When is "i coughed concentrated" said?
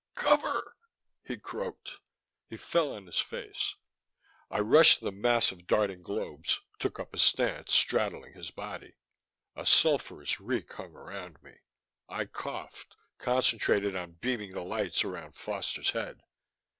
12.09-13.95